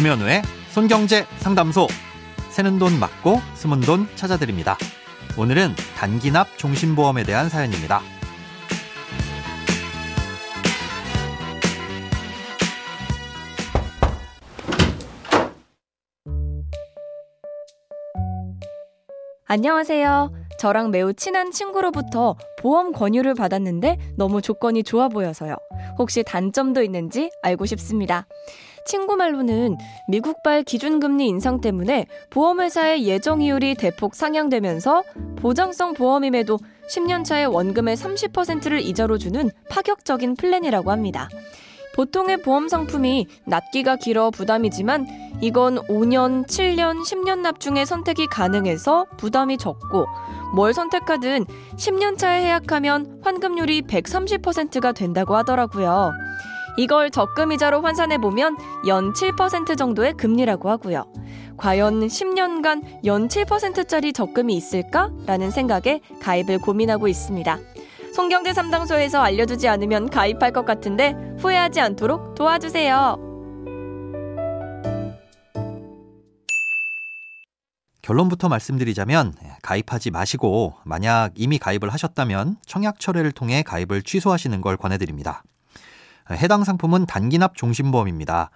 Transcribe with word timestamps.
김현우의 0.00 0.40
손경제 0.70 1.26
상담소. 1.40 1.86
새는 2.48 2.78
돈 2.78 2.98
맞고 2.98 3.42
숨은 3.52 3.82
돈 3.82 4.08
찾아드립니다. 4.16 4.78
오늘은 5.36 5.74
단기납 5.98 6.56
종신보험에 6.56 7.22
대한 7.24 7.50
사연입니다. 7.50 8.00
안녕하세요. 19.44 20.39
저랑 20.60 20.90
매우 20.90 21.14
친한 21.14 21.50
친구로부터 21.52 22.36
보험 22.58 22.92
권유를 22.92 23.32
받았는데 23.32 23.96
너무 24.18 24.42
조건이 24.42 24.82
좋아 24.82 25.08
보여서요. 25.08 25.56
혹시 25.98 26.22
단점도 26.22 26.82
있는지 26.82 27.30
알고 27.40 27.64
싶습니다. 27.64 28.26
친구 28.84 29.16
말로는 29.16 29.78
미국발 30.08 30.62
기준금리 30.62 31.26
인상 31.26 31.62
때문에 31.62 32.04
보험회사의 32.28 33.06
예정이율이 33.06 33.76
대폭 33.76 34.14
상향되면서 34.14 35.02
보장성 35.36 35.94
보험임에도 35.94 36.58
10년 36.90 37.24
차에 37.24 37.44
원금의 37.44 37.96
30%를 37.96 38.82
이자로 38.82 39.16
주는 39.16 39.48
파격적인 39.70 40.34
플랜이라고 40.34 40.90
합니다. 40.90 41.30
보통의 41.94 42.42
보험 42.42 42.68
상품이 42.68 43.26
납기가 43.46 43.96
길어 43.96 44.30
부담이지만 44.30 45.06
이건 45.40 45.76
5년, 45.86 46.46
7년, 46.46 47.02
10년 47.02 47.40
납 47.40 47.60
중에 47.60 47.84
선택이 47.84 48.26
가능해서 48.26 49.06
부담이 49.16 49.58
적고 49.58 50.06
뭘 50.54 50.74
선택하든 50.74 51.46
10년 51.76 52.18
차에 52.18 52.42
해약하면 52.42 53.20
환급률이 53.22 53.82
130%가 53.82 54.92
된다고 54.92 55.36
하더라고요. 55.36 56.12
이걸 56.76 57.10
적금이자로 57.10 57.82
환산해보면 57.82 58.56
연 58.86 59.12
7% 59.12 59.76
정도의 59.76 60.14
금리라고 60.14 60.70
하고요. 60.70 61.04
과연 61.56 62.06
10년간 62.06 63.04
연 63.04 63.28
7%짜리 63.28 64.12
적금이 64.12 64.54
있을까? 64.54 65.10
라는 65.26 65.50
생각에 65.50 66.00
가입을 66.20 66.58
고민하고 66.58 67.06
있습니다. 67.06 67.58
송경제 68.12 68.52
삼당소에서 68.52 69.20
알려주지 69.22 69.68
않으면 69.68 70.10
가입할 70.10 70.52
것 70.52 70.64
같은데 70.64 71.14
후회하지 71.38 71.80
않도록 71.80 72.34
도와주세요. 72.34 73.16
결론부터 78.02 78.48
말씀드리자면 78.48 79.34
가입하지 79.62 80.10
마시고 80.10 80.74
만약 80.84 81.30
이미 81.36 81.58
가입을 81.58 81.90
하셨다면 81.90 82.56
청약 82.66 82.98
철회를 82.98 83.30
통해 83.30 83.62
가입을 83.62 84.02
취소하시는 84.02 84.60
걸 84.60 84.76
권해드립니다. 84.76 85.44
해당 86.30 86.64
상품은 86.64 87.06
단기납 87.06 87.56
종신보험입니다. 87.56 88.50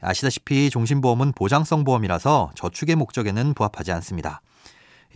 아시다시피 0.00 0.70
종신보험은 0.70 1.32
보장성 1.32 1.82
보험이라서 1.82 2.52
저축의 2.54 2.94
목적에는 2.94 3.54
부합하지 3.54 3.90
않습니다. 3.92 4.40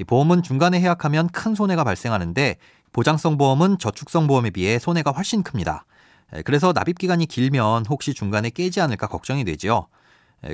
보험은 0.08 0.42
중간에 0.42 0.80
해약하면 0.80 1.28
큰 1.28 1.54
손해가 1.54 1.84
발생하는데 1.84 2.56
보장성 2.94 3.36
보험은 3.38 3.78
저축성 3.78 4.28
보험에 4.28 4.50
비해 4.50 4.78
손해가 4.78 5.10
훨씬 5.10 5.42
큽니다. 5.42 5.84
그래서 6.44 6.72
납입 6.72 6.96
기간이 6.96 7.26
길면 7.26 7.86
혹시 7.86 8.14
중간에 8.14 8.50
깨지 8.50 8.80
않을까 8.80 9.08
걱정이 9.08 9.44
되지요. 9.44 9.88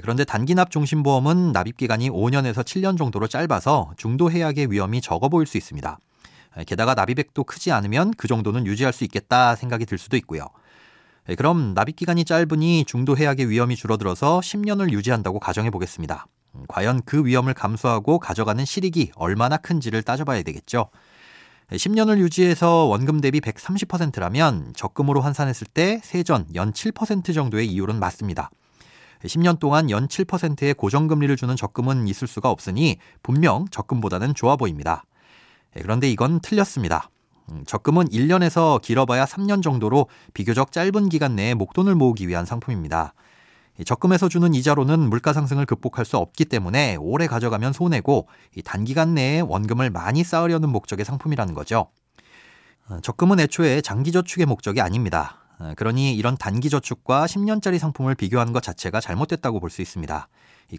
그런데 0.03 0.25
단기납 0.25 0.71
종신보험은 0.71 1.53
납입 1.53 1.77
기간이 1.77 2.09
5년에서 2.09 2.65
7년 2.65 2.97
정도로 2.97 3.29
짧아서 3.29 3.93
중도 3.99 4.31
해약의 4.31 4.73
위험이 4.73 5.03
적어 5.03 5.29
보일 5.29 5.47
수 5.47 5.59
있습니다. 5.59 5.99
게다가 6.67 6.95
납입액도 6.95 7.45
크지 7.45 7.73
않으면 7.73 8.13
그 8.17 8.27
정도는 8.27 8.67
유지할 8.67 8.95
수 8.95 9.05
있겠다 9.05 9.55
생각이 9.55 9.85
들 9.85 9.99
수도 9.99 10.17
있고요. 10.17 10.47
그럼 11.37 11.75
납입 11.75 11.97
기간이 11.97 12.25
짧으니 12.25 12.87
중도 12.87 13.19
해약의 13.19 13.51
위험이 13.51 13.77
줄어들어서 13.77 14.41
10년을 14.41 14.93
유지한다고 14.93 15.41
가정해 15.41 15.71
보겠습니다. 15.71 16.27
과연 16.69 17.03
그 17.05 17.27
위험을 17.27 17.53
감수하고 17.53 18.19
가져가는 18.19 18.65
실익이 18.65 19.13
얼마나 19.17 19.59
큰지를 19.59 20.03
따져봐야 20.03 20.43
되겠죠. 20.43 20.89
10년을 21.73 22.19
유지해서 22.19 22.85
원금 22.87 23.21
대비 23.21 23.41
130%라면 23.41 24.73
적금으로 24.75 25.21
환산했을 25.21 25.69
때 25.69 26.01
세전 26.03 26.47
연 26.55 26.73
7% 26.73 27.33
정도의 27.33 27.69
이율은 27.69 28.01
맞습니다. 28.01 28.51
10년 29.23 29.59
동안 29.61 29.91
연 29.91 30.09
7%의 30.09 30.75
고정금리를 30.75 31.37
주는 31.37 31.55
적금은 31.55 32.09
있을 32.09 32.27
수가 32.27 32.51
없으니 32.51 32.99
분명 33.23 33.67
적금보다는 33.71 34.35
좋아 34.35 34.57
보입니다. 34.57 35.05
그런데 35.75 36.11
이건 36.11 36.41
틀렸습니다. 36.41 37.11
음, 37.51 37.65
적금은 37.67 38.09
1년에서 38.09 38.81
길어봐야 38.81 39.25
3년 39.25 39.63
정도로 39.63 40.09
비교적 40.35 40.73
짧은 40.73 41.09
기간 41.09 41.37
내에 41.37 41.55
목돈을 41.55 41.95
모으기 41.95 42.27
위한 42.27 42.47
상품입니다. 42.47 43.15
적금에서 43.85 44.29
주는 44.29 44.55
이자로는 44.55 44.99
물가 44.99 45.33
상승을 45.33 45.67
극복할 45.67 46.05
수 46.05 46.17
없기 46.17 46.45
때문에 46.47 46.97
오래 46.97 47.27
가져가면 47.27 47.73
손해고 47.73 48.29
단기간 48.65 49.15
내에 49.15 49.41
원금을 49.41 49.91
많이 49.91 50.25
쌓으려는 50.25 50.69
목적의 50.71 51.05
상품이라는 51.05 51.55
거죠. 51.55 51.91
어, 52.89 52.99
적금은 53.01 53.41
애초에 53.41 53.81
장기 53.81 54.13
저축의 54.13 54.47
목적이 54.47 54.81
아닙니다. 54.81 55.37
어, 55.59 55.73
그러니 55.77 56.15
이런 56.15 56.37
단기 56.37 56.69
저축과 56.71 57.27
10년짜리 57.27 57.79
상품을 57.79 58.15
비교하는 58.15 58.53
것 58.53 58.63
자체가 58.63 59.01
잘못됐다고 59.01 59.61
볼 59.61 59.71
수 59.71 59.83
있습니다. 59.83 60.29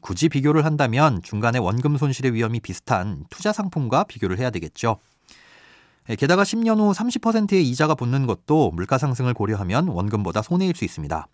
굳이 0.01 0.29
비교를 0.29 0.63
한다면 0.65 1.21
중간에 1.21 1.59
원금 1.59 1.97
손실의 1.97 2.33
위험이 2.33 2.59
비슷한 2.61 3.25
투자 3.29 3.51
상품과 3.51 4.05
비교를 4.05 4.39
해야 4.39 4.49
되겠죠. 4.49 4.97
게다가 6.17 6.43
10년 6.43 6.79
후 6.79 6.91
30%의 6.93 7.69
이자가 7.69 7.95
붙는 7.95 8.25
것도 8.25 8.71
물가 8.71 8.97
상승을 8.97 9.33
고려하면 9.33 9.87
원금보다 9.87 10.41
손해일 10.41 10.75
수 10.75 10.85
있습니다. 10.85 11.27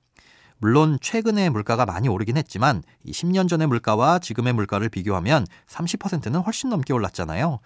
물론 0.60 0.98
최근에 1.02 1.50
물가가 1.50 1.86
많이 1.86 2.08
오르긴 2.08 2.38
했지만 2.38 2.82
10년 3.06 3.48
전의 3.48 3.68
물가와 3.68 4.20
지금의 4.20 4.54
물가를 4.54 4.90
비교하면 4.90 5.46
30%는 5.68 6.40
훨씬 6.42 6.70
넘게 6.70 6.94
올랐잖아요. 6.94 7.60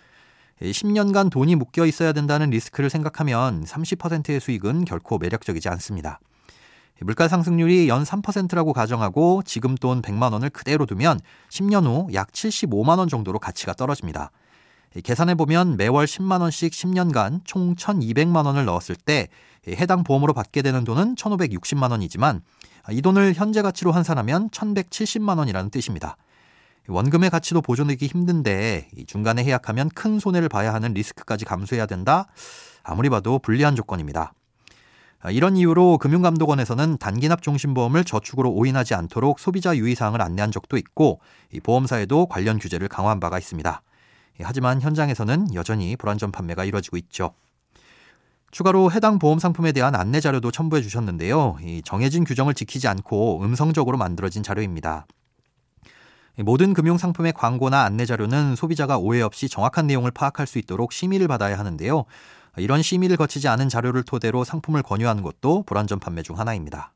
10년간 0.62 1.32
돈이 1.32 1.56
묶여 1.56 1.86
있어야 1.86 2.14
된다는 2.14 2.50
리스크를 2.50 2.90
생각하면 2.90 3.64
30%의 3.64 4.40
수익은 4.40 4.86
결코 4.86 5.18
매력적이지 5.18 5.70
않습니다. 5.70 6.20
물가 7.00 7.28
상승률이 7.28 7.88
연 7.90 8.04
3%라고 8.04 8.74
가정하고 8.74 9.42
지금 9.44 9.74
돈 9.76 10.04
100만 10.04 10.34
원을 10.34 10.52
그대로 10.52 10.86
두면 10.86 11.20
10년 11.50 11.86
후 11.86 12.14
약 12.14 12.32
75만 12.32 13.00
원 13.00 13.08
정도로 13.08 13.40
가치가 13.40 13.74
떨어집니다. 13.74 14.32
계산해 15.00 15.36
보면 15.36 15.78
매월 15.78 16.06
10만 16.06 16.42
원씩 16.42 16.74
10년간 16.74 17.42
총 17.46 17.76
1,200만 17.76 18.46
원을 18.46 18.66
넣었을 18.66 18.96
때 18.96 19.30
해당 19.68 20.04
보험으로 20.04 20.34
받게 20.34 20.62
되는 20.62 20.84
돈은 20.84 21.16
1,560만 21.16 21.92
원이지만 21.92 22.42
이 22.90 23.02
돈을 23.02 23.34
현재 23.34 23.62
가치로 23.62 23.92
환산하면 23.94 24.50
1,170만 24.50 25.38
원이라는 25.38 25.70
뜻입니다. 25.70 26.18
원금의 26.88 27.30
가치도 27.30 27.62
보존하기 27.62 28.06
힘든데 28.06 28.90
중간에 29.08 29.44
해약하면 29.44 29.90
큰 29.90 30.20
손해를 30.20 30.50
봐야 30.50 30.74
하는 30.74 30.94
리스크까지 30.94 31.46
감수해야 31.46 31.86
된다? 31.86 32.28
아무리 32.84 33.10
봐도 33.10 33.40
불리한 33.40 33.76
조건입니다. 33.76 34.34
이런 35.30 35.56
이유로 35.56 36.00
금융감독원에서는 36.00 36.98
단기납 36.98 37.44
종신보험을 37.44 38.04
저축으로 38.04 38.50
오인하지 38.52 38.96
않도록 38.96 39.40
소비자 39.40 39.78
유의사항을 39.78 40.20
안내한 40.20 40.52
적도 40.52 40.78
있고 40.78 41.22
보험사에도 41.64 42.26
관련 42.26 42.58
규제를 42.58 42.88
강화한 42.88 43.20
바가 43.20 43.38
있습니다. 43.38 43.84
하지만 44.40 44.82
현장에서는 44.82 45.54
여전히 45.54 45.96
불안전 45.96 46.32
판매가 46.32 46.66
이뤄지고 46.66 46.98
있죠. 46.98 47.34
추가로 48.52 48.92
해당 48.92 49.18
보험 49.18 49.40
상품에 49.40 49.72
대한 49.72 49.96
안내 49.96 50.20
자료도 50.20 50.52
첨부해 50.52 50.82
주셨는데요. 50.82 51.58
정해진 51.86 52.24
규정을 52.24 52.54
지키지 52.54 52.88
않고 52.88 53.44
음성적으로 53.44 53.98
만들어진 53.98 54.44
자료입니다. 54.44 55.06
모든 56.38 56.74
금융 56.74 56.98
상품의 56.98 57.34
광고나 57.34 57.84
안내 57.84 58.06
자료는 58.06 58.56
소비자가 58.56 58.98
오해 58.98 59.22
없이 59.22 59.48
정확한 59.48 59.88
내용을 59.88 60.12
파악할 60.12 60.48
수 60.48 60.60
있도록 60.60 60.92
심의를 60.92 61.28
받아야 61.28 61.58
하는데요. 61.60 62.06
이런 62.58 62.82
심의를 62.82 63.16
거치지 63.16 63.48
않은 63.48 63.70
자료를 63.70 64.04
토대로 64.04 64.44
상품을 64.44 64.84
권유하는 64.84 65.24
것도 65.24 65.64
불안전 65.64 66.00
판매 66.00 66.22
중 66.22 66.38
하나입니다. 66.40 66.94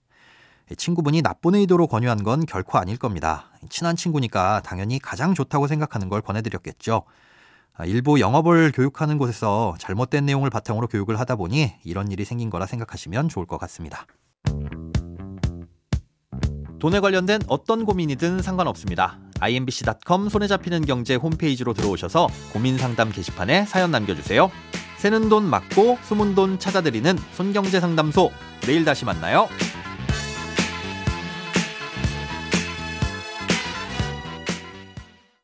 친구분이 0.77 1.21
나쁜 1.21 1.55
의도로 1.55 1.87
권유한 1.87 2.23
건 2.23 2.45
결코 2.45 2.79
아닐 2.79 2.97
겁니다. 2.97 3.51
친한 3.69 3.95
친구니까 3.95 4.61
당연히 4.65 4.99
가장 4.99 5.33
좋다고 5.33 5.67
생각하는 5.67 6.09
걸 6.09 6.21
권해드렸겠죠. 6.21 7.03
아, 7.77 7.85
일부 7.85 8.21
영업을 8.21 8.71
교육하는 8.73 9.17
곳에서 9.17 9.75
잘못된 9.79 10.25
내용을 10.25 10.49
바탕으로 10.49 10.87
교육을 10.87 11.19
하다 11.19 11.35
보니 11.35 11.73
이런 11.83 12.09
일이 12.09 12.23
생긴 12.23 12.49
거라 12.49 12.65
생각하시면 12.65 13.27
좋을 13.27 13.45
것 13.45 13.57
같습니다. 13.57 14.05
돈에 16.79 16.99
관련된 16.99 17.41
어떤 17.47 17.83
고민이든 17.83 18.41
상관없습니다. 18.41 19.19
imbc.com 19.41 20.29
손에 20.29 20.47
잡히는 20.47 20.85
경제 20.85 21.15
홈페이지로 21.15 21.73
들어오셔서 21.73 22.27
고민 22.53 22.77
상담 22.77 23.11
게시판에 23.11 23.65
사연 23.65 23.91
남겨주세요. 23.91 24.49
새는 24.97 25.27
돈 25.27 25.43
맞고 25.43 25.97
숨은 26.03 26.35
돈 26.35 26.57
찾아드리는 26.57 27.17
손경제 27.33 27.79
상담소. 27.79 28.31
내일 28.61 28.85
다시 28.85 29.03
만나요. 29.03 29.49